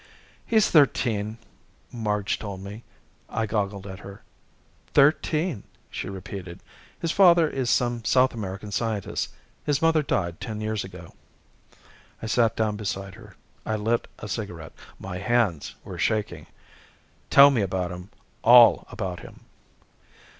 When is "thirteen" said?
0.67-1.37, 4.95-5.61